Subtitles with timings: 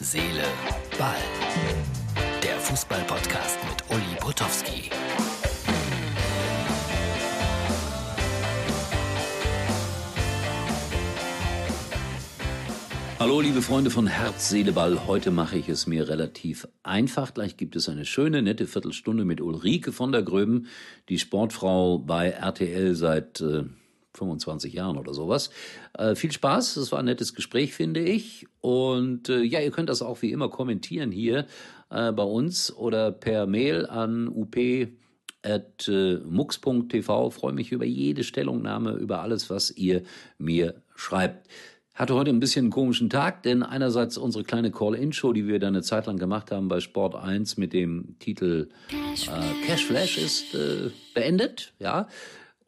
[0.00, 0.44] Seele,
[0.96, 1.16] Ball.
[2.40, 4.90] Der Fußball-Podcast mit Uli Potowski.
[13.18, 15.08] Hallo, liebe Freunde von Herz, Seele, Ball.
[15.08, 17.34] Heute mache ich es mir relativ einfach.
[17.34, 20.68] Gleich gibt es eine schöne, nette Viertelstunde mit Ulrike von der Gröben,
[21.08, 23.64] die Sportfrau bei RTL seit äh,
[24.18, 25.50] 25 Jahren oder sowas.
[25.96, 28.46] Äh, viel Spaß, es war ein nettes Gespräch, finde ich.
[28.60, 31.46] Und äh, ja, ihr könnt das auch wie immer kommentieren hier
[31.90, 34.56] äh, bei uns oder per Mail an up
[35.42, 37.30] at äh, mux.tv.
[37.30, 40.02] Freue mich über jede Stellungnahme, über alles, was ihr
[40.38, 41.48] mir schreibt.
[41.98, 45.66] Hatte heute ein bisschen einen komischen Tag, denn einerseits unsere kleine Call-In-Show, die wir da
[45.66, 50.16] eine Zeit lang gemacht haben bei Sport 1 mit dem Titel Cash äh, Cash Flash
[50.16, 52.06] ist äh, beendet, ja.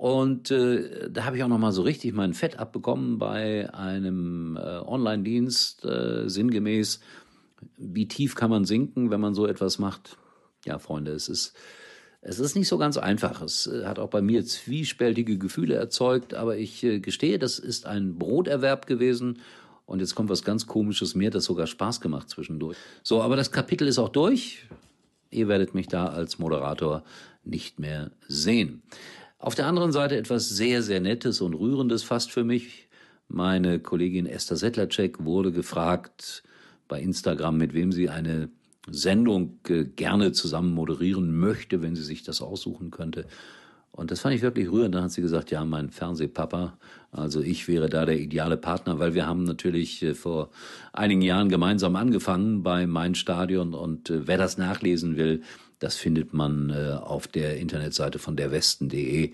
[0.01, 4.57] Und äh, da habe ich auch noch mal so richtig mein Fett abbekommen bei einem
[4.57, 7.01] äh, Online-Dienst, äh, sinngemäß,
[7.77, 10.17] wie tief kann man sinken, wenn man so etwas macht?
[10.65, 11.55] Ja, Freunde, es ist
[12.23, 13.43] es ist nicht so ganz einfach.
[13.43, 17.85] Es äh, hat auch bei mir zwiespältige Gefühle erzeugt, aber ich äh, gestehe, das ist
[17.85, 19.41] ein Broterwerb gewesen.
[19.85, 21.15] Und jetzt kommt was ganz Komisches.
[21.15, 22.79] Mir hat das sogar Spaß gemacht zwischendurch.
[23.03, 24.67] So, aber das Kapitel ist auch durch.
[25.31, 27.05] Ihr werdet mich da als Moderator
[27.45, 28.83] nicht mehr sehen.
[29.41, 32.89] Auf der anderen Seite etwas sehr, sehr Nettes und Rührendes fast für mich.
[33.27, 36.43] Meine Kollegin Esther Settlercheck wurde gefragt
[36.89, 38.51] bei Instagram, mit wem sie eine
[38.87, 43.25] Sendung äh, gerne zusammen moderieren möchte, wenn sie sich das aussuchen könnte.
[43.93, 44.95] Und das fand ich wirklich rührend.
[44.95, 46.77] Dann hat sie gesagt, ja, mein Fernsehpapa,
[47.11, 50.51] also ich wäre da der ideale Partner, weil wir haben natürlich äh, vor
[50.93, 55.41] einigen Jahren gemeinsam angefangen bei Mein Stadion und äh, wer das nachlesen will,
[55.81, 59.33] das findet man äh, auf der Internetseite von derwesten.de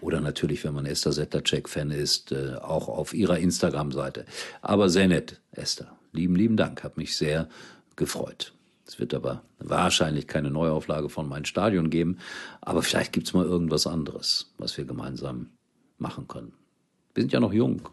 [0.00, 4.26] oder natürlich, wenn man Esther Settercheck-Fan ist, äh, auch auf ihrer Instagram-Seite.
[4.60, 5.96] Aber sehr nett, Esther.
[6.12, 7.48] Lieben, lieben Dank, hat mich sehr
[7.94, 8.52] gefreut.
[8.84, 12.18] Es wird aber wahrscheinlich keine Neuauflage von Mein Stadion geben,
[12.60, 15.50] aber vielleicht gibt's mal irgendwas anderes, was wir gemeinsam
[15.98, 16.52] machen können.
[17.14, 17.88] Wir sind ja noch jung,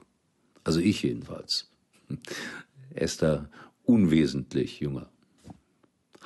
[0.63, 1.71] also ich jedenfalls.
[2.93, 3.49] Esther
[3.85, 5.12] unwesentlich jünger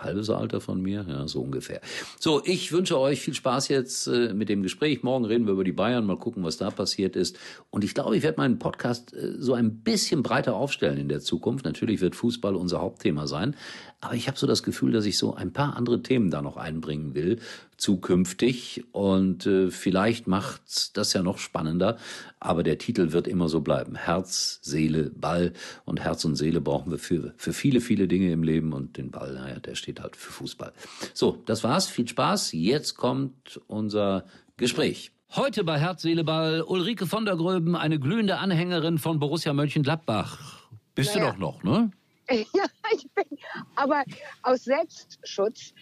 [0.02, 1.82] halbes Alter von mir, ja, so ungefähr.
[2.20, 5.04] So, ich wünsche euch viel Spaß jetzt äh, mit dem Gespräch.
[5.04, 7.38] Morgen reden wir über die Bayern, mal gucken, was da passiert ist.
[7.70, 11.22] Und ich glaube, ich werde meinen Podcast äh, so ein bisschen breiter aufstellen in der
[11.22, 11.66] Zukunft.
[11.66, 13.56] Natürlich wird Fußball unser Hauptthema sein,
[14.02, 16.58] aber ich habe so das Gefühl, dass ich so ein paar andere Themen da noch
[16.58, 17.40] einbringen will
[17.78, 21.98] zukünftig und äh, vielleicht macht's das ja noch spannender,
[22.40, 23.96] aber der Titel wird immer so bleiben.
[23.96, 25.54] Herz, Seele, Ball
[25.86, 29.12] und Herz und Seele brauchen wir für für viele viele Dinge im Leben und den
[29.12, 30.74] Ball, naja, der steht halt für Fußball.
[31.14, 32.52] So, das war's, viel Spaß.
[32.54, 34.26] Jetzt kommt unser
[34.58, 35.12] Gespräch.
[35.36, 40.70] Heute bei Herz, Seele, Ball Ulrike von der Gröben, eine glühende Anhängerin von Borussia Mönchengladbach.
[40.96, 41.32] Bist naja.
[41.32, 41.92] du doch noch, ne?
[42.30, 43.38] Ja, ich bin,
[43.76, 44.04] aber
[44.44, 45.74] aus Selbstschutz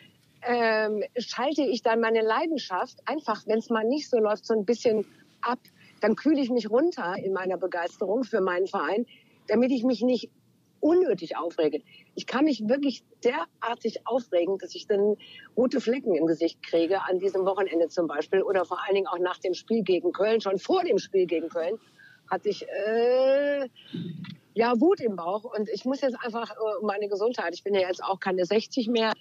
[0.44, 4.66] ähm, schalte ich dann meine Leidenschaft einfach, wenn es mal nicht so läuft, so ein
[4.66, 5.06] bisschen
[5.42, 5.60] ab.
[6.02, 9.06] Dann kühle ich mich runter in meiner Begeisterung für meinen Verein,
[9.48, 10.30] damit ich mich nicht
[10.86, 11.82] unnötig aufrege.
[12.14, 15.18] Ich kann mich wirklich derartig aufregen, dass ich dann
[15.58, 19.18] rote Flecken im Gesicht kriege, an diesem Wochenende zum Beispiel, oder vor allen Dingen auch
[19.18, 21.80] nach dem Spiel gegen Köln, schon vor dem Spiel gegen Köln,
[22.30, 23.68] hatte ich äh,
[24.54, 25.44] ja Wut im Bauch.
[25.44, 28.46] Und ich muss jetzt einfach äh, um meine Gesundheit, ich bin ja jetzt auch keine
[28.46, 29.14] 60 mehr,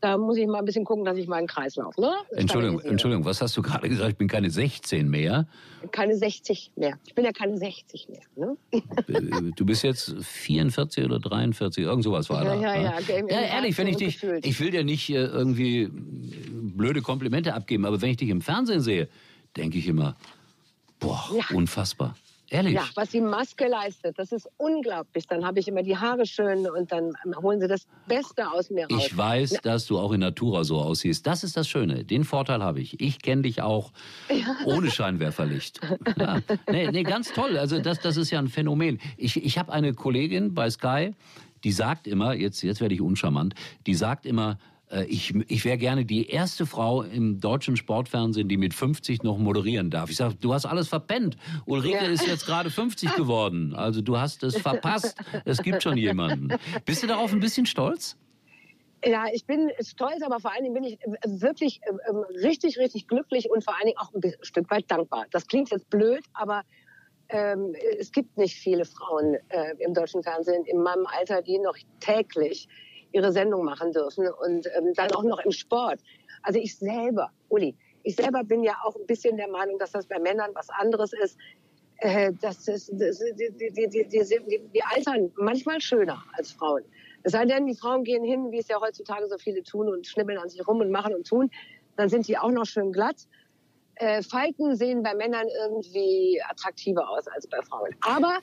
[0.00, 1.96] da muss ich mal ein bisschen gucken, dass ich meinen Kreislauf.
[1.96, 2.10] Ne?
[2.30, 4.10] Entschuldigung, Entschuldigung, was hast du gerade gesagt?
[4.10, 5.46] Ich bin keine 16 mehr.
[5.90, 6.98] Keine 60 mehr.
[7.06, 8.20] Ich bin ja keine 60 mehr.
[8.36, 8.56] Ne?
[8.72, 12.60] Äh, du bist jetzt 44 oder 43, irgend sowas war ja, da.
[12.60, 13.26] Ja, ja, ja.
[13.28, 18.00] ja ehrlich, wenn ich dich, ich will dir nicht äh, irgendwie blöde Komplimente abgeben, aber
[18.00, 19.08] wenn ich dich im Fernsehen sehe,
[19.56, 20.16] denke ich immer,
[21.00, 21.56] boah, ja.
[21.56, 22.14] unfassbar.
[22.50, 22.74] Ehrlich?
[22.74, 25.26] Ja, was die Maske leistet, das ist unglaublich.
[25.26, 28.86] Dann habe ich immer die Haare schön und dann holen sie das Beste aus mir
[28.90, 29.04] raus.
[29.06, 29.60] Ich weiß, ja.
[29.62, 31.26] dass du auch in Natura so aussiehst.
[31.26, 32.04] Das ist das Schöne.
[32.04, 33.00] Den Vorteil habe ich.
[33.00, 33.92] Ich kenne dich auch
[34.30, 34.56] ja.
[34.64, 35.80] ohne Scheinwerferlicht.
[36.18, 36.40] Ja.
[36.70, 37.58] Nee, nee, ganz toll.
[37.58, 38.98] Also das, das ist ja ein Phänomen.
[39.16, 41.14] Ich, ich habe eine Kollegin bei Sky,
[41.64, 43.54] die sagt immer, jetzt, jetzt werde ich uncharmant,
[43.86, 44.58] die sagt immer,
[45.06, 49.90] ich, ich wäre gerne die erste Frau im deutschen Sportfernsehen, die mit 50 noch moderieren
[49.90, 50.10] darf.
[50.10, 51.36] Ich sage, du hast alles verpennt.
[51.66, 52.10] Ulrike ja.
[52.10, 53.74] ist jetzt gerade 50 geworden.
[53.74, 55.16] Also du hast es verpasst.
[55.44, 56.48] Es gibt schon jemanden.
[56.84, 58.16] Bist du darauf ein bisschen stolz?
[59.04, 63.48] Ja, ich bin stolz, aber vor allen Dingen bin ich wirklich ähm, richtig, richtig glücklich
[63.48, 65.26] und vor allen Dingen auch ein Stück weit dankbar.
[65.30, 66.62] Das klingt jetzt blöd, aber
[67.28, 71.76] ähm, es gibt nicht viele Frauen äh, im deutschen Fernsehen in meinem Alter, die noch
[72.00, 72.68] täglich
[73.12, 76.00] ihre Sendung machen dürfen und ähm, dann auch noch im Sport.
[76.42, 80.06] Also ich selber, Uli, ich selber bin ja auch ein bisschen der Meinung, dass das
[80.06, 81.36] bei Männern was anderes ist.
[81.98, 86.84] Äh, das ist, das, die, die, die, die, die, die altern manchmal schöner als Frauen.
[87.24, 90.06] Es sei denn, die Frauen gehen hin, wie es ja heutzutage so viele tun und
[90.06, 91.50] schnibbeln an sich rum und machen und tun.
[91.96, 93.16] Dann sind die auch noch schön glatt.
[93.96, 97.90] Äh, Falten sehen bei Männern irgendwie attraktiver aus als bei Frauen.
[98.00, 98.38] Aber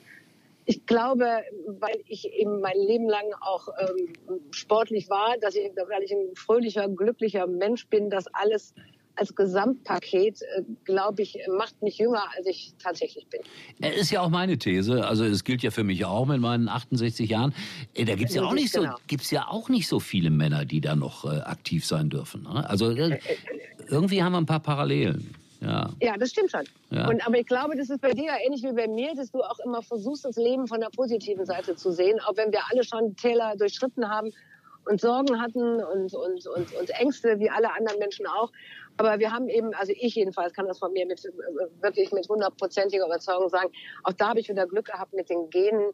[0.66, 6.02] ich glaube, weil ich eben mein Leben lang auch ähm, sportlich war, dass ich, weil
[6.02, 8.74] ich ein fröhlicher, glücklicher Mensch bin, dass alles
[9.14, 13.40] als Gesamtpaket, äh, glaube ich, macht mich jünger, als ich tatsächlich bin.
[13.80, 15.06] Er ist ja auch meine These.
[15.06, 17.54] Also es gilt ja für mich auch mit meinen 68 Jahren.
[17.94, 18.92] Äh, da gibt's ja auch nicht genau.
[18.92, 22.42] so, gibt's ja auch nicht so viele Männer, die da noch äh, aktiv sein dürfen.
[22.42, 22.68] Ne?
[22.68, 23.18] Also äh, äh
[23.88, 25.32] irgendwie haben wir ein paar Parallelen.
[25.66, 25.90] Ja.
[26.00, 26.64] ja, das stimmt schon.
[26.90, 27.08] Ja.
[27.08, 29.58] Und, aber ich glaube, das ist bei dir ähnlich wie bei mir, dass du auch
[29.64, 33.16] immer versuchst, das Leben von der positiven Seite zu sehen, auch wenn wir alle schon
[33.16, 34.30] Täler durchschritten haben
[34.84, 38.52] und Sorgen hatten und, und, und, und Ängste, wie alle anderen Menschen auch.
[38.96, 41.20] Aber wir haben eben, also ich jedenfalls kann das von mir mit,
[41.82, 43.72] wirklich mit hundertprozentiger Überzeugung sagen,
[44.04, 45.90] auch da habe ich wieder Glück gehabt mit den Genen,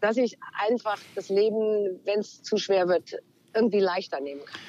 [0.00, 0.36] dass ich
[0.66, 3.16] einfach das Leben, wenn es zu schwer wird,
[3.54, 4.60] irgendwie leichter nehmen kann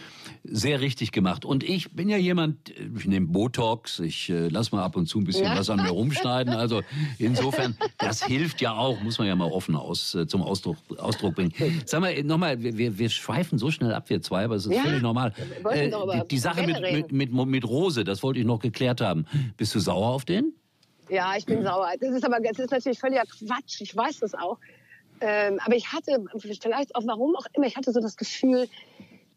[0.48, 1.46] sehr richtig gemacht.
[1.46, 5.20] Und ich bin ja jemand, ich nehme Botox, ich äh, lass mal ab und zu
[5.20, 5.58] ein bisschen ja.
[5.58, 6.54] was an mir rumschneiden.
[6.54, 6.82] Also
[7.18, 11.36] insofern, das hilft ja auch, muss man ja mal offen aus, äh, zum Ausdruck, Ausdruck
[11.36, 11.54] bringen.
[11.86, 14.84] Sag mal, nochmal, wir, wir schweifen so schnell ab, wir zwei, aber es ist ja,
[14.84, 15.34] völlig normal.
[15.72, 16.82] Äh, die, die Sache mit,
[17.12, 19.26] mit, mit, mit Rose, das wollte ich noch geklärt haben.
[19.58, 20.54] Bist du sauer auf den?
[21.10, 21.92] Ja, ich bin sauer.
[22.00, 23.82] Das ist aber das ist natürlich völliger Quatsch.
[23.82, 24.58] Ich weiß das auch.
[25.22, 28.68] Ähm, aber ich hatte, vielleicht auch warum auch immer, ich hatte so das Gefühl,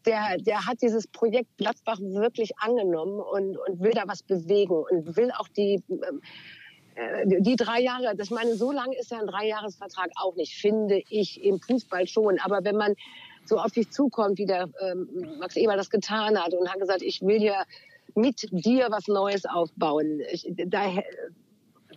[0.05, 5.17] der, der hat dieses Projekt Gladbach wirklich angenommen und, und will da was bewegen und
[5.17, 5.83] will auch die,
[6.95, 11.01] äh, die drei Jahre, das meine, so lang ist ja ein Dreijahresvertrag auch nicht, finde
[11.09, 12.39] ich im Fußball schon.
[12.39, 12.95] Aber wenn man
[13.45, 17.01] so auf dich zukommt, wie der ähm, Max Eber das getan hat und hat gesagt,
[17.01, 17.63] ich will hier
[18.15, 20.21] mit dir was Neues aufbauen.
[20.31, 20.93] Ich, da,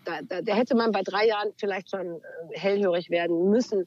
[0.05, 3.87] da, da hätte man bei drei Jahren vielleicht schon äh, hellhörig werden müssen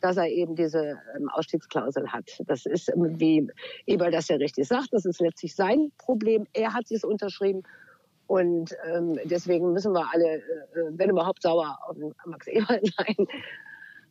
[0.00, 2.30] dass er eben diese ähm, Ausstiegsklausel hat.
[2.46, 3.48] Das ist, ähm, wie
[3.86, 6.46] Eber das ja richtig sagt, das ist letztlich sein Problem.
[6.52, 7.62] Er hat es unterschrieben.
[8.26, 10.42] Und ähm, deswegen müssen wir alle, äh,
[10.90, 13.26] wenn überhaupt, sauer auf Max Eber sein.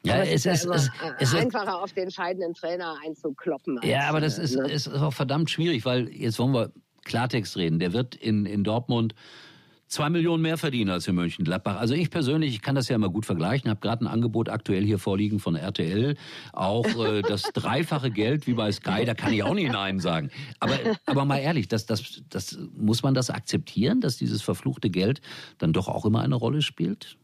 [0.03, 0.89] Ja, aber es, ist, ja es,
[1.19, 3.80] es, einfacher auf den scheidenden Trainer einzukloppen.
[3.83, 4.71] ja, aber das äh, ist, ne?
[4.71, 6.71] ist auch verdammt schwierig, weil jetzt wollen wir
[7.03, 7.80] Klartext reden.
[7.80, 9.13] Der wird in, in Dortmund
[9.89, 11.77] zwei Millionen mehr verdienen als in Mönchengladbach.
[11.77, 14.86] Also ich persönlich, ich kann das ja immer gut vergleichen, habe gerade ein Angebot aktuell
[14.86, 16.15] hier vorliegen von RTL,
[16.53, 20.30] auch äh, das dreifache Geld wie bei Sky, da kann ich auch nicht Nein sagen.
[20.59, 25.21] Aber, aber mal ehrlich, das, das, das, muss man das akzeptieren, dass dieses verfluchte Geld
[25.57, 27.18] dann doch auch immer eine Rolle spielt?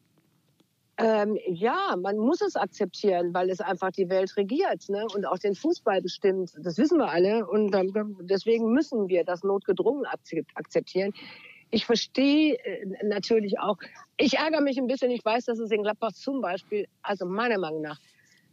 [0.97, 5.05] Ähm, ja, man muss es akzeptieren, weil es einfach die Welt regiert ne?
[5.13, 6.53] und auch den Fußball bestimmt.
[6.57, 7.75] Das wissen wir alle und
[8.21, 10.05] deswegen müssen wir das notgedrungen
[10.55, 11.11] akzeptieren
[11.71, 13.77] ich verstehe äh, natürlich auch,
[14.17, 17.57] ich ärgere mich ein bisschen, ich weiß, dass es in Gladbach zum Beispiel, also meiner
[17.57, 17.99] Meinung nach,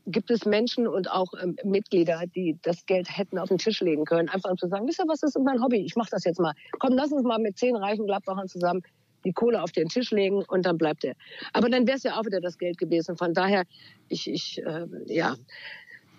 [0.07, 4.05] gibt es Menschen und auch ähm, Mitglieder, die das Geld hätten auf den Tisch legen
[4.05, 6.41] können, einfach um zu sagen, wisst ihr was, ist mein Hobby, ich mache das jetzt
[6.41, 6.55] mal.
[6.79, 8.83] Komm, lass uns mal mit zehn reichen Gladbachern zusammen
[9.25, 11.15] die Kohle auf den Tisch legen und dann bleibt er.
[11.53, 13.17] Aber dann wäre es ja auch wieder das Geld gewesen.
[13.17, 13.65] Von daher,
[14.09, 15.37] ich, ich äh, ja.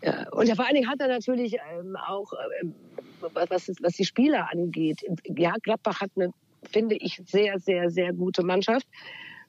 [0.01, 0.29] ja.
[0.31, 2.67] Und vor allen Dingen hat er natürlich ähm, auch, äh,
[3.49, 6.33] was, was die Spieler angeht, ja, Gladbach hat eine
[6.73, 8.87] finde ich, sehr, sehr, sehr gute Mannschaft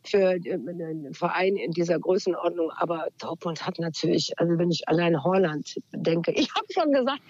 [0.04, 2.70] für einen Verein in dieser Größenordnung.
[2.76, 7.22] Aber Dortmund hat natürlich, also wenn ich allein Holland denke, ich habe schon gesagt,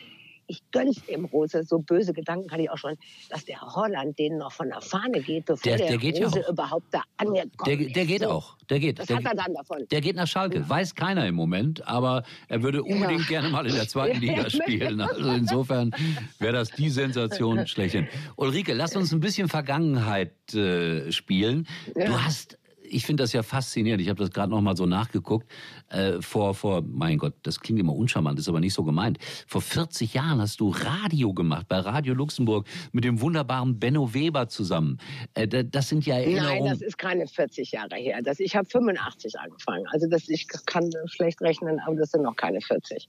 [0.47, 1.65] ich gönn's dem Rose.
[1.65, 2.97] So böse Gedanken hatte ich auch schon,
[3.31, 6.51] dass der Holland denen noch von der Fahne geht, bevor der, der, der Rose ja
[6.51, 8.29] überhaupt da angekommen der, der geht so.
[8.29, 8.57] auch.
[8.71, 8.99] Der geht.
[8.99, 9.87] Was der, hat er dann davon?
[9.91, 10.59] Der geht nach Schalke.
[10.59, 10.69] Ja.
[10.69, 13.41] Weiß keiner im Moment, aber er würde unbedingt ja.
[13.41, 15.01] gerne mal in der zweiten Liga spielen.
[15.01, 15.93] Also insofern
[16.39, 18.09] wäre das die Sensation schlechthin.
[18.37, 21.67] Ulrike, lass uns ein bisschen Vergangenheit äh, spielen.
[21.95, 24.03] Du hast ich finde das ja faszinierend.
[24.03, 25.51] Ich habe das gerade noch mal so nachgeguckt.
[25.89, 29.19] Äh, vor, vor, mein Gott, das klingt immer uncharmant, ist aber nicht so gemeint.
[29.47, 34.49] Vor 40 Jahren hast du Radio gemacht bei Radio Luxemburg mit dem wunderbaren Benno Weber
[34.49, 34.99] zusammen.
[35.35, 36.65] Äh, das sind ja Erinnerungen.
[36.65, 38.21] Nein, das ist keine 40 Jahre her.
[38.23, 39.87] Das, ich habe 85 angefangen.
[39.93, 43.09] Also das, ich kann schlecht rechnen, aber das sind noch keine 40.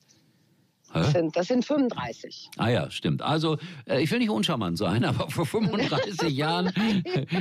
[0.95, 2.49] Das sind, das sind 35.
[2.57, 3.21] Ah ja, stimmt.
[3.21, 6.71] Also äh, ich will nicht uncharmant sein, aber vor 35 Jahren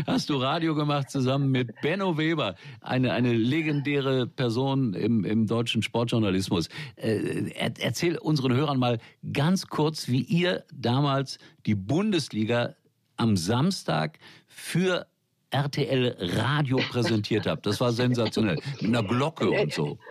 [0.06, 5.82] hast du Radio gemacht zusammen mit Benno Weber, eine, eine legendäre Person im, im deutschen
[5.82, 6.68] Sportjournalismus.
[6.96, 8.98] Äh, erzähl unseren Hörern mal
[9.32, 12.74] ganz kurz, wie ihr damals die Bundesliga
[13.16, 15.06] am Samstag für
[15.50, 17.64] RTL Radio präsentiert habt.
[17.66, 18.58] Das war sensationell.
[18.80, 19.98] Mit einer Glocke und so.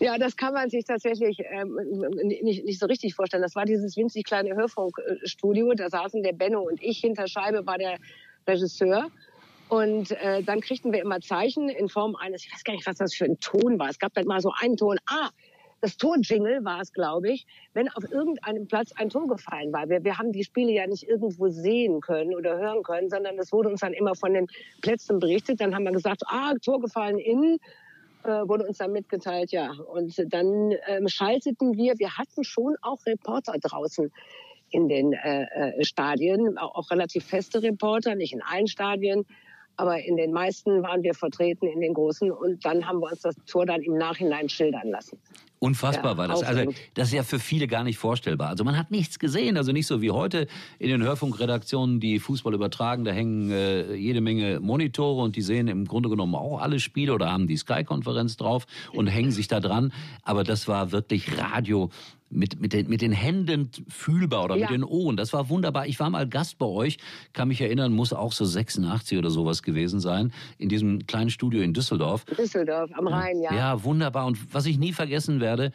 [0.00, 1.78] Ja, das kann man sich tatsächlich ähm,
[2.22, 3.42] nicht, nicht so richtig vorstellen.
[3.42, 5.74] Das war dieses winzig kleine Hörfunkstudio.
[5.74, 7.00] Da saßen der Benno und ich.
[7.00, 7.98] Hinter Scheibe war der
[8.46, 9.10] Regisseur.
[9.68, 12.96] Und äh, dann kriegten wir immer Zeichen in Form eines, ich weiß gar nicht, was
[12.96, 13.90] das für ein Ton war.
[13.90, 14.96] Es gab dann mal so einen Ton.
[15.04, 15.28] Ah,
[15.82, 19.88] das Torjingle war es, glaube ich, wenn auf irgendeinem Platz ein Tor gefallen war.
[19.88, 23.52] Wir, wir haben die Spiele ja nicht irgendwo sehen können oder hören können, sondern das
[23.52, 24.46] wurde uns dann immer von den
[24.80, 25.60] Plätzen berichtet.
[25.60, 27.58] Dann haben wir gesagt, ah, Tor gefallen innen
[28.24, 29.72] äh, wurde uns dann mitgeteilt, ja.
[29.72, 34.12] Und dann ähm, schalteten wir, wir hatten schon auch Reporter draußen
[34.70, 39.26] in den äh, äh, Stadien, auch, auch relativ feste Reporter, nicht in allen Stadien,
[39.80, 42.30] aber in den meisten waren wir vertreten, in den großen.
[42.30, 45.18] Und dann haben wir uns das Tor dann im Nachhinein schildern lassen.
[45.58, 46.42] Unfassbar ja, war das.
[46.42, 48.48] Also das ist ja für viele gar nicht vorstellbar.
[48.48, 49.56] Also man hat nichts gesehen.
[49.56, 50.46] Also nicht so wie heute
[50.78, 53.04] in den Hörfunkredaktionen, die Fußball übertragen.
[53.04, 57.14] Da hängen äh, jede Menge Monitore und die sehen im Grunde genommen auch alle Spiele
[57.14, 59.92] oder haben die Sky-Konferenz drauf und hängen sich da dran.
[60.22, 61.90] Aber das war wirklich Radio
[62.30, 64.62] mit, mit, den, mit den Händen fühlbar oder ja.
[64.62, 65.16] mit den Ohren.
[65.16, 65.86] Das war wunderbar.
[65.86, 66.98] Ich war mal Gast bei euch,
[67.32, 71.60] kann mich erinnern, muss auch so 86 oder sowas gewesen sein, in diesem kleinen Studio
[71.62, 72.24] in Düsseldorf.
[72.24, 73.54] Düsseldorf, am Rhein, ja.
[73.54, 74.26] Ja, wunderbar.
[74.26, 75.72] Und was ich nie vergessen werde,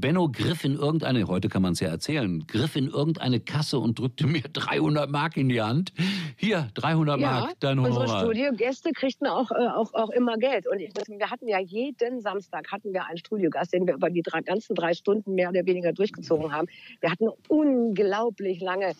[0.00, 3.98] Benno griff in irgendeine, heute kann man es ja erzählen, griff in irgendeine Kasse und
[3.98, 5.92] drückte mir 300 Mark in die Hand.
[6.36, 8.00] Hier, 300 ja, Mark, dein Honorar.
[8.00, 10.66] Unsere Studiogäste kriegten auch, äh, auch, auch immer Geld.
[10.66, 14.22] Und ich, wir hatten ja jeden Samstag hatten wir einen Studiogast, den wir über die
[14.22, 16.66] drei, ganzen drei Stunden mehr oder weniger durchgezogen haben.
[17.00, 18.94] Wir hatten unglaublich lange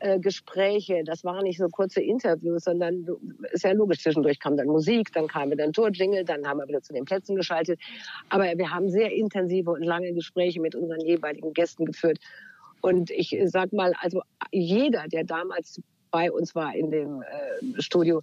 [0.00, 1.02] äh, Gespräche.
[1.04, 3.06] Das waren nicht so kurze Interviews, sondern
[3.52, 6.82] ist ja logisch, zwischendurch kam dann Musik, dann kam dann Torjingle, dann haben wir wieder
[6.82, 7.78] zu den Plätzen geschaltet.
[8.28, 12.18] Aber wir haben sehr intensive und lange Gespräche mit unseren jeweiligen Gästen geführt.
[12.80, 15.80] Und ich sag mal, also jeder, der damals
[16.10, 18.22] bei uns war in dem äh, Studio,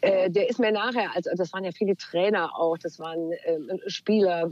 [0.00, 3.58] äh, der ist mir nachher, also das waren ja viele Trainer auch, das waren äh,
[3.86, 4.50] Spieler,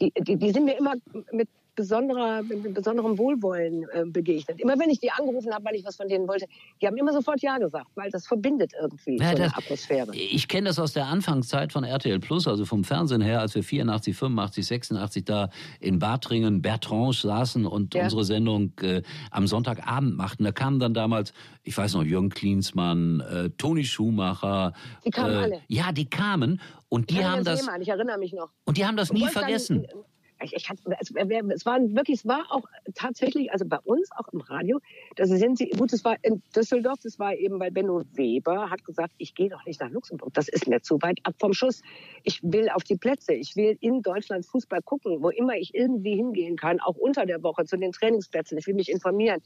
[0.00, 0.94] die, die, die sind mir immer
[1.30, 4.60] mit besonderer, mit besonderem Wohlwollen äh, begegnet.
[4.60, 6.46] Immer wenn ich die angerufen habe, weil ich was von denen wollte,
[6.80, 10.14] die haben immer sofort Ja gesagt, weil das verbindet irgendwie ja, so das, eine Atmosphäre.
[10.14, 13.62] Ich kenne das aus der Anfangszeit von RTL Plus, also vom Fernsehen her, als wir
[13.62, 15.48] 84, 85, 86 da
[15.80, 18.04] in Bartringen, Bertrange saßen und ja.
[18.04, 20.44] unsere Sendung äh, am Sonntagabend machten.
[20.44, 24.72] Da kamen dann damals, ich weiß noch, Jürgen Klinsmann, äh, Toni Schumacher.
[25.04, 25.60] Die kamen äh, alle.
[25.68, 27.66] Ja, die kamen und die haben das.
[27.80, 28.50] ich erinnere mich noch.
[28.64, 29.86] Und die haben das nie vergessen.
[29.88, 30.04] Dann,
[30.42, 34.28] ich, ich hatte, es, es war wirklich, es war auch tatsächlich, also bei uns auch
[34.32, 34.80] im Radio,
[35.16, 38.84] da sind sie, gut, es war in Düsseldorf, das war eben, weil Benno Weber hat
[38.84, 41.82] gesagt, ich gehe doch nicht nach Luxemburg, das ist mir zu weit ab vom Schuss.
[42.22, 46.16] Ich will auf die Plätze, ich will in Deutschland Fußball gucken, wo immer ich irgendwie
[46.16, 49.40] hingehen kann, auch unter der Woche zu den Trainingsplätzen, ich will mich informieren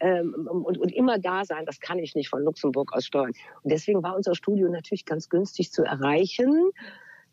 [0.00, 3.32] ähm, und, und immer da sein, das kann ich nicht von Luxemburg aus steuern.
[3.62, 6.70] Und deswegen war unser Studio natürlich ganz günstig zu erreichen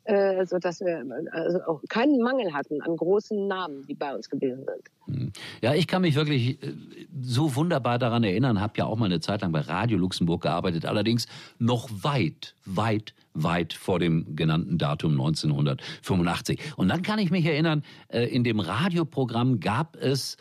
[0.05, 4.29] äh, so dass wir also auch keinen Mangel hatten an großen Namen, die bei uns
[4.29, 5.17] gewesen sind.
[5.17, 5.31] Hm.
[5.61, 6.73] Ja, ich kann mich wirklich äh,
[7.21, 10.85] so wunderbar daran erinnern, habe ja auch mal eine Zeit lang bei Radio Luxemburg gearbeitet,
[10.85, 16.59] allerdings noch weit, weit, weit vor dem genannten Datum 1985.
[16.75, 20.37] Und dann kann ich mich erinnern, äh, in dem Radioprogramm gab es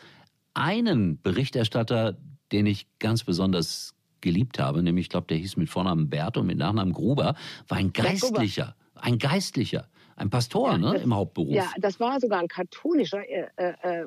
[0.53, 2.17] einen Berichterstatter,
[2.51, 6.45] den ich ganz besonders geliebt habe, nämlich, ich glaube, der hieß mit Vornamen Bert und
[6.47, 7.35] mit Nachnamen Gruber,
[7.67, 11.51] war ein Geistlicher ein Geistlicher, ein Pastor ja, ne, das, im Hauptberuf.
[11.51, 14.05] Ja, das war sogar ein katholischer äh, äh,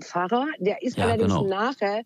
[0.00, 0.46] Pfarrer.
[0.58, 1.48] Der ist ja, allerdings genau.
[1.48, 2.02] nachher,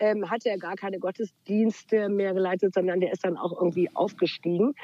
[0.00, 4.74] ähm, hat er gar keine Gottesdienste mehr geleitet, sondern der ist dann auch irgendwie aufgestiegen.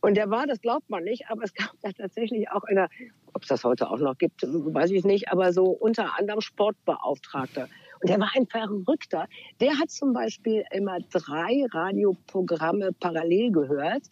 [0.00, 2.88] Und der war, das glaubt man nicht, aber es gab da tatsächlich auch eine,
[3.34, 7.68] ob es das heute auch noch gibt, weiß ich nicht, aber so unter anderem Sportbeauftragter.
[8.00, 9.26] Und der war ein Verrückter.
[9.60, 14.04] Der hat zum Beispiel immer drei Radioprogramme parallel gehört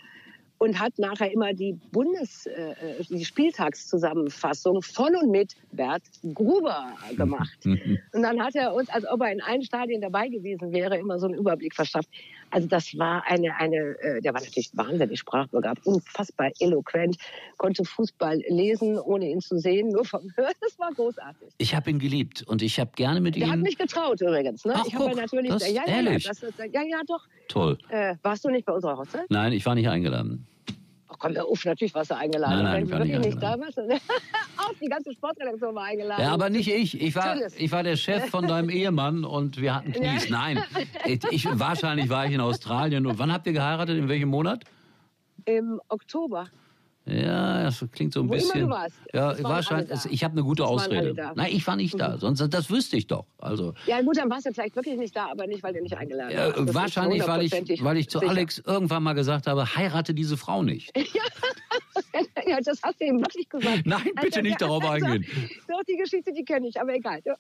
[0.63, 6.05] und hat nachher immer die Bundes, äh, die Spieltagszusammenfassung von und mit Bert
[6.35, 7.59] Gruber gemacht.
[7.65, 11.19] und dann hat er uns, als ob er in allen Stadien dabei gewesen wäre, immer
[11.19, 12.09] so einen Überblick verschafft.
[12.51, 17.17] Also das war eine, eine, äh, der war natürlich wahnsinnig sprachbegabt, unfassbar eloquent,
[17.57, 20.53] konnte Fußball lesen, ohne ihn zu sehen, nur vom Hören.
[20.61, 21.49] Das war großartig.
[21.59, 23.41] Ich habe ihn geliebt und ich habe gerne mit ihm.
[23.41, 24.65] Der hat mich getraut übrigens.
[24.65, 24.75] Ne?
[24.77, 26.25] Ach, ich habe natürlich, das, ja, ja, ehrlich?
[26.25, 27.27] Ja, das, ja, ja, doch.
[27.49, 27.79] Toll.
[27.89, 29.25] Äh, warst du nicht bei unserer Hochzeit?
[29.29, 30.47] Nein, ich war nicht eingeladen.
[31.23, 32.65] Komm, der Uff, natürlich warst du eingeladen.
[32.65, 33.79] Nein, nein, Wenn du wirklich nicht da warst,
[34.59, 36.21] auch die ganze Sportredaktion war eingeladen.
[36.21, 37.01] Ja, aber nicht ich.
[37.01, 40.29] Ich war, ich war der Chef von deinem Ehemann und wir hatten Knies.
[40.31, 40.65] Nein,
[41.31, 43.07] ich, wahrscheinlich war ich in Australien.
[43.07, 43.99] Und wann habt ihr geheiratet?
[43.99, 44.65] In welchem Monat?
[45.45, 46.49] Im Oktober.
[47.05, 48.61] Ja, das klingt so ein Wo bisschen.
[48.61, 48.95] Immer du warst.
[49.13, 50.05] Ja, wahrscheinlich.
[50.11, 51.15] Ich habe eine gute Ausrede.
[51.35, 52.11] Nein, ich war nicht da.
[52.11, 52.19] Mhm.
[52.19, 53.27] Sonst das wüsste ich doch.
[53.39, 53.75] Also.
[53.87, 56.33] Ja gut, dann warst du vielleicht wirklich nicht da, aber nicht, weil du nicht eingeladen
[56.33, 56.75] ja, hast.
[56.75, 58.31] Wahrscheinlich, weil ich, weil ich zu sicher.
[58.31, 60.97] Alex irgendwann mal gesagt habe, heirate diese Frau nicht.
[60.97, 61.23] ja,
[62.53, 63.83] Ja, das hast du eben wirklich gesagt.
[63.87, 65.27] Nein, bitte Also, nicht darauf also, eingehen.
[65.69, 67.21] Doch, die Geschichte, die kenne ich, aber egal.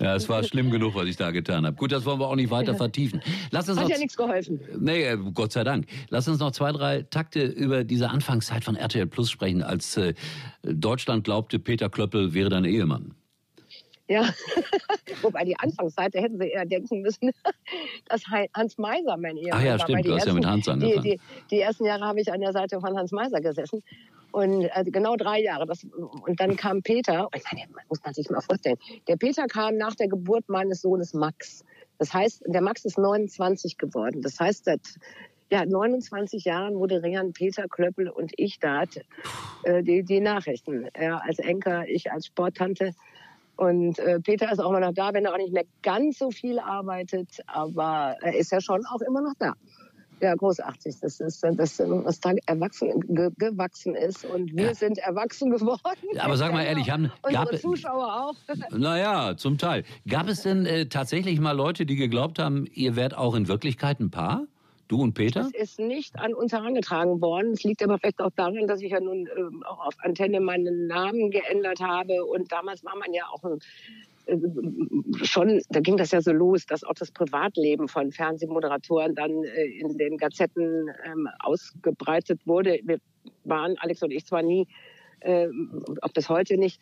[0.00, 1.76] Ja, es war schlimm genug, was ich da getan habe.
[1.76, 3.22] Gut, das wollen wir auch nicht weiter vertiefen.
[3.50, 4.60] Lass uns Hat noch, ja nichts geholfen.
[4.78, 5.86] nee, äh, Gott sei Dank.
[6.10, 10.14] Lass uns noch zwei, drei Takte über diese Anfangszeit von RTL Plus sprechen, als äh,
[10.62, 13.14] Deutschland glaubte, Peter Klöppel wäre dein Ehemann.
[14.06, 14.28] Ja,
[15.22, 17.30] wobei die Anfangsseite hätten sie eher denken müssen,
[18.08, 18.22] dass
[18.54, 19.78] Hans Meiser mein Ehemann ja, war.
[19.78, 21.02] stimmt, weil die du hast ja mit Hans die, angefangen.
[21.02, 21.20] die,
[21.50, 23.82] die ersten Jahre habe ich an der Seite von Hans Meiser gesessen.
[24.34, 25.64] Und also genau drei Jahre.
[25.64, 29.76] Das, und dann kam Peter, ich meine, muss man sich mal vorstellen, der Peter kam
[29.76, 31.64] nach der Geburt meines Sohnes Max.
[31.98, 34.22] Das heißt, der Max ist 29 geworden.
[34.22, 34.80] Das heißt, seit
[35.52, 38.82] ja, 29 Jahren moderieren Peter Klöppel und ich da
[39.62, 40.88] äh, die, die Nachrichten.
[40.94, 42.90] Er als Enker, ich als Sporttante.
[43.54, 46.32] Und äh, Peter ist auch immer noch da, wenn er auch nicht mehr ganz so
[46.32, 49.54] viel arbeitet, aber er ist ja schon auch immer noch da.
[50.24, 50.96] Ja, großartig.
[51.00, 54.24] Das ist, das, was da erwachsen, ge, gewachsen ist.
[54.24, 54.74] Und wir Ja.
[54.74, 56.18] sind erwachsen geworden.
[56.18, 58.34] Aber sag mal ehrlich, haben- Unsere gab- Zuschauer auch.
[58.70, 59.84] Naja, zum Teil.
[60.08, 64.00] Gab es denn äh, tatsächlich mal Leute, die geglaubt haben, ihr werdet auch in Wirklichkeit
[64.00, 64.46] ein Paar?
[64.88, 65.42] Du und Peter?
[65.42, 67.52] Das ist nicht an uns herangetragen worden.
[67.52, 70.86] Es liegt aber vielleicht auch daran, dass ich ja nun ähm, auch auf Antenne meinen
[70.86, 72.24] Namen geändert habe.
[72.24, 73.58] Und damals war man ja auch ein,
[75.22, 79.64] schon, da ging das ja so los, dass auch das Privatleben von Fernsehmoderatoren dann äh,
[79.64, 82.80] in den Gazetten ähm, ausgebreitet wurde.
[82.84, 82.98] Wir
[83.44, 84.66] waren, Alex und ich, zwar nie,
[85.20, 85.48] äh,
[86.02, 86.80] auch bis heute nicht,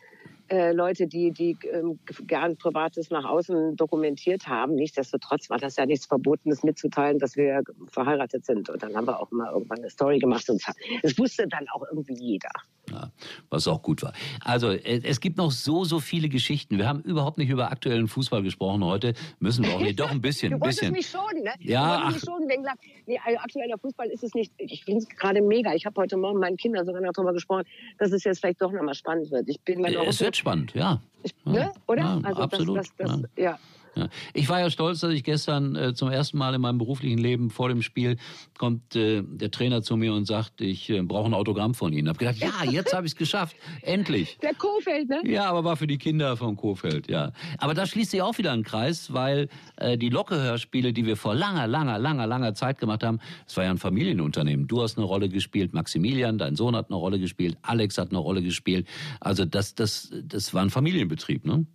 [0.53, 4.75] äh, Leute, die, die ähm, gern Privates nach außen dokumentiert haben.
[4.75, 8.69] Nichtsdestotrotz war das ja nichts Verbotenes mitzuteilen, dass wir verheiratet sind.
[8.69, 10.47] Und dann haben wir auch mal irgendwann eine Story gemacht.
[10.51, 10.61] Und
[11.01, 12.51] das wusste dann auch irgendwie jeder.
[12.91, 13.09] Ja,
[13.49, 14.13] was auch gut war.
[14.41, 16.77] Also, äh, es gibt noch so, so viele Geschichten.
[16.77, 19.13] Wir haben überhaupt nicht über aktuellen Fußball gesprochen heute.
[19.39, 19.99] Müssen wir auch nicht.
[19.99, 20.91] Doch ein bisschen, Du ein bisschen.
[20.91, 21.53] mich schon, ne?
[21.59, 22.63] Ja, du mich schon wegen,
[23.07, 24.51] nee, also aktueller Fußball ist es nicht.
[24.57, 25.73] Ich finde es gerade mega.
[25.73, 27.63] Ich habe heute Morgen meinen Kindern sogar noch darüber gesprochen,
[27.97, 29.47] dass es jetzt vielleicht doch nochmal spannend wird.
[29.47, 30.99] Ich bin mein Es wird spannend, ja.
[31.45, 31.71] ne?
[31.87, 32.01] Oder?
[32.01, 33.57] ja, also absolut, Das, das, das, ja.
[33.95, 34.09] Ja.
[34.33, 37.49] Ich war ja stolz, dass ich gestern äh, zum ersten Mal in meinem beruflichen Leben
[37.49, 38.17] vor dem Spiel
[38.57, 42.09] kommt äh, der Trainer zu mir und sagt, ich äh, brauche ein Autogramm von Ihnen.
[42.09, 44.37] Hab gedacht, ja, jetzt habe ich es geschafft, endlich.
[44.41, 45.21] Der Kofeld, ne?
[45.25, 47.31] Ja, aber war für die Kinder von Kofeld, ja.
[47.57, 51.35] Aber da schließt sich auch wieder ein Kreis, weil äh, die Locke-Hörspiele, die wir vor
[51.35, 54.67] langer, langer, langer, langer Zeit gemacht haben, es war ja ein Familienunternehmen.
[54.67, 58.19] Du hast eine Rolle gespielt, Maximilian, dein Sohn hat eine Rolle gespielt, Alex hat eine
[58.19, 58.87] Rolle gespielt.
[59.19, 61.65] Also das, das, das war ein Familienbetrieb, ne?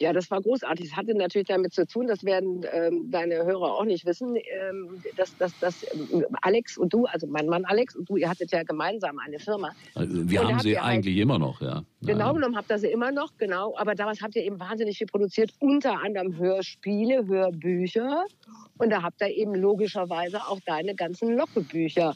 [0.00, 0.86] Ja, das war großartig.
[0.86, 5.02] Es hatte natürlich damit zu tun, das werden ähm, deine Hörer auch nicht wissen, ähm,
[5.16, 8.50] dass, dass, dass ähm, Alex und du, also mein Mann Alex und du, ihr hattet
[8.50, 9.72] ja gemeinsam eine Firma.
[9.94, 11.82] Also Wir Und haben sie halt- eigentlich immer noch, ja.
[12.00, 12.32] Genau ja.
[12.32, 13.76] genommen habt ihr sie immer noch, genau.
[13.76, 18.24] Aber damals habt ihr eben wahnsinnig viel produziert, unter anderem Hörspiele, Hörbücher.
[18.78, 22.14] Und da habt ihr eben logischerweise auch deine ganzen Lockebücher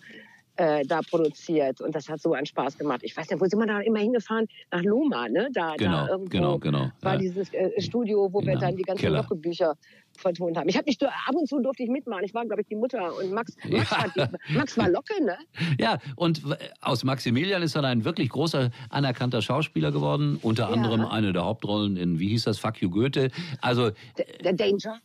[0.57, 1.81] äh, da produziert.
[1.81, 3.01] Und das hat so einen Spaß gemacht.
[3.03, 4.47] Ich weiß nicht, wo sind wir da immer hingefahren?
[4.71, 5.49] Nach Loma, ne?
[5.53, 7.19] Da, Genau, da irgendwo genau, genau, war ja.
[7.19, 9.13] dieses äh, Studio, wo wir Genau, dann die ganzen.
[9.13, 9.75] Lockebücher
[10.17, 10.69] vertont haben.
[10.69, 12.23] Ich habe nicht ab und zu durfte ich mitmachen.
[12.25, 13.57] Ich war, glaube ich, die Mutter und Max.
[13.69, 13.97] Max, Ja.
[13.99, 15.37] war, die, Max war Locke, ne?
[15.81, 16.41] Ja, und
[16.81, 20.39] aus Maximilian ist dann ein wirklich großer, anerkannter Schauspieler geworden.
[20.41, 20.69] Unter Ja.
[20.71, 23.31] anderem eine der Hauptrollen in, wie hieß das, Fuck You Goethe.
[23.61, 25.01] Also, Der, der Danger.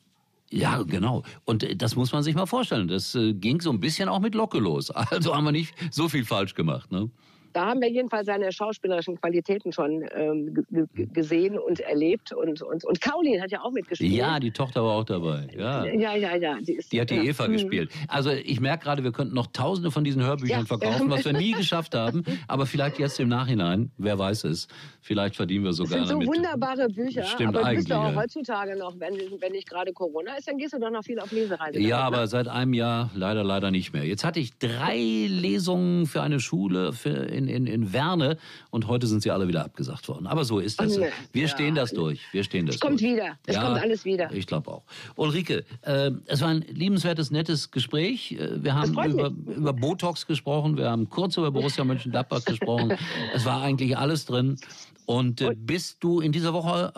[0.51, 1.23] Ja, genau.
[1.45, 2.87] Und äh, das muss man sich mal vorstellen.
[2.87, 4.91] Das äh, ging so ein bisschen auch mit Locke los.
[5.11, 7.09] Also haben wir nicht so viel falsch gemacht, ne?
[7.53, 10.65] Da haben wir jedenfalls seine schauspielerischen Qualitäten schon ähm,
[11.13, 12.31] gesehen und erlebt.
[12.33, 14.11] Und, und, und Caroline hat ja auch mitgespielt.
[14.13, 15.47] Ja, die Tochter war auch dabei.
[15.57, 15.85] Ja.
[15.85, 16.57] ja, ja, ja.
[16.61, 17.23] Die, ist, Die hat die ja.
[17.23, 17.53] Eva Mhm.
[17.53, 17.91] gespielt.
[18.07, 20.65] Also ich merke gerade, wir könnten noch tausende von diesen Hörbüchern Ja.
[20.65, 22.23] verkaufen, was wir nie geschafft haben.
[22.47, 24.67] Aber vielleicht jetzt im Nachhinein, wer weiß es,
[25.01, 26.27] vielleicht verdienen wir Das sogar sind so damit.
[26.27, 27.23] wunderbare Bücher.
[27.23, 30.73] Stimmt aber eigentlich, doch auch heutzutage noch, wenn, wenn nicht gerade Corona ist, dann gehst
[30.73, 31.79] du doch noch viel auf Lesereise.
[31.79, 32.03] Ja, ne?
[32.03, 34.03] aber seit einem Jahr leider, leider nicht mehr.
[34.05, 38.37] Jetzt hatte ich drei Lesungen für eine Schule für in, in, in Werne
[38.69, 40.27] und heute sind sie alle wieder abgesagt worden.
[40.27, 40.97] Aber so ist das.
[41.31, 41.47] Wir Ja.
[41.47, 42.19] stehen das durch.
[42.31, 43.13] Wir stehen das Es kommt durch.
[43.13, 43.37] wieder.
[43.45, 44.31] Es kommt alles wieder.
[44.33, 44.83] Ich glaube auch.
[45.15, 48.33] Ulrike, äh, es war ein liebenswertes, nettes Gespräch.
[48.33, 52.93] Äh, Wir haben über, über Botox gesprochen, wir haben kurz über Borussia Mönchengladbach gesprochen.
[53.33, 54.57] Es war eigentlich alles drin.
[55.05, 56.93] Und äh, bist du in dieser Woche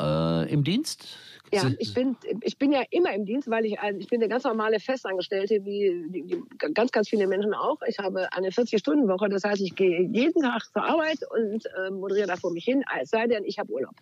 [0.47, 1.07] äh, im Dienst?
[1.53, 4.45] Ja, ich bin, ich bin ja immer im Dienst, weil ich, ich bin eine ganz
[4.45, 6.41] normale Festangestellte, wie die,
[6.73, 7.77] ganz, ganz viele Menschen auch.
[7.87, 12.27] Ich habe eine 40-Stunden-Woche, das heißt, ich gehe jeden Tag zur Arbeit und äh, moderiere
[12.27, 13.95] da vor mich hin, es sei denn, ich habe Urlaub.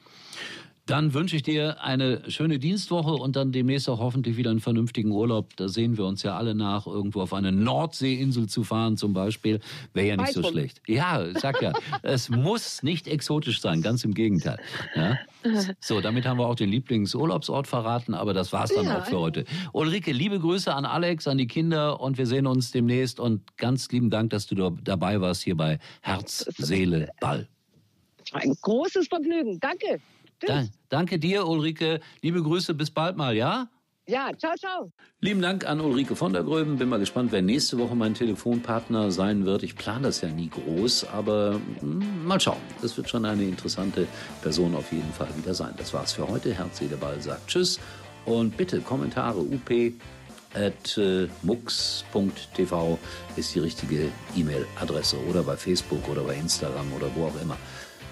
[0.89, 5.11] Dann wünsche ich dir eine schöne Dienstwoche und dann demnächst auch hoffentlich wieder einen vernünftigen
[5.11, 5.55] Urlaub.
[5.55, 9.59] Da sehen wir uns ja alle nach, irgendwo auf eine Nordseeinsel zu fahren zum Beispiel.
[9.93, 10.81] Wäre ja nicht so schlecht.
[10.87, 14.57] Ja, ich sag ja, es muss nicht exotisch sein, ganz im Gegenteil.
[14.95, 15.19] Ja?
[15.79, 18.97] So, damit haben wir auch den Lieblingsurlaubsort verraten, aber das war's dann ja.
[18.97, 19.45] auch für heute.
[19.73, 23.91] Ulrike, liebe Grüße an Alex, an die Kinder und wir sehen uns demnächst und ganz
[23.91, 27.47] lieben Dank, dass du dabei warst hier bei Herz, Seele, Ball.
[28.31, 29.59] Ein großes Vergnügen.
[29.59, 29.99] Danke.
[30.47, 31.99] Da, danke dir, Ulrike.
[32.21, 33.69] Liebe Grüße, bis bald mal, ja?
[34.09, 34.91] Ja, ciao, ciao.
[35.21, 36.79] Lieben Dank an Ulrike von der Gröben.
[36.79, 39.61] Bin mal gespannt, wer nächste Woche mein Telefonpartner sein wird.
[39.61, 42.57] Ich plane das ja nie groß, aber mh, hm, mal schauen.
[42.81, 44.07] Das wird schon eine interessante
[44.41, 45.75] Person auf jeden Fall wieder sein.
[45.77, 46.51] Das war's für heute.
[46.55, 47.79] Herz, Seele, Ball sagt Tschüss.
[48.25, 49.71] Und bitte Kommentare up
[50.55, 51.27] at äh,
[53.35, 57.57] ist die richtige E-Mail-Adresse oder bei Facebook oder bei Instagram oder wo auch immer.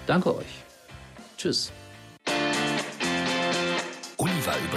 [0.06, 0.62] Danke euch.
[1.36, 1.72] Tschüss.